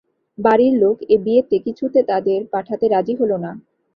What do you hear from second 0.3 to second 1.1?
বাড়ির লোক